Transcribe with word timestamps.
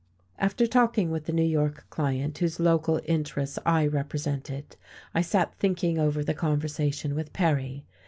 After 0.39 0.65
talking 0.65 1.11
with 1.11 1.25
the 1.25 1.31
New 1.31 1.45
York 1.45 1.85
client 1.91 2.35
whose 2.39 2.59
local 2.59 2.99
interests 3.05 3.59
I 3.67 3.85
represented 3.85 4.75
I 5.13 5.21
sat 5.21 5.53
thinking 5.59 5.99
over 5.99 6.23
the 6.23 6.33
conversation 6.33 7.13
with 7.13 7.31
Perry. 7.33 7.85